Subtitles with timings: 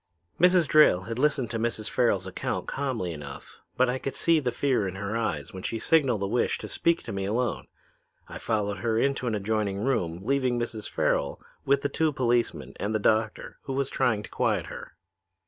[0.39, 0.67] "Mrs.
[0.67, 1.87] Drayle had listened to Mrs.
[1.87, 5.77] Farrel's account calmly enough, but I could see the fear in her eyes when she
[5.77, 7.67] signaled a wish to speak to me alone.
[8.27, 10.89] I followed her into an adjoining room, leaving Mrs.
[10.89, 14.93] Farrel with the two policemen and the doctor, who was trying to quiet her.